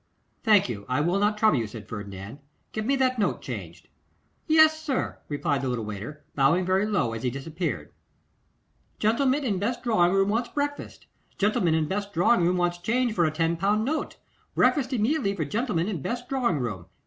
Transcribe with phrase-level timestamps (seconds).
[0.41, 2.39] 'Thank you, I will not trouble you,' said Ferdinand;
[2.71, 3.87] 'get me that note changed.'
[4.47, 7.93] 'Yes, sir,' replied the little waiter, bowing very low as he disappeared.
[8.97, 11.05] 'Gentleman in best drawing room wants breakfast.
[11.37, 14.17] Gentleman in best drawing room wants change for a ten pound note.
[14.55, 16.87] Breakfast immediately for gentleman in best drawing room.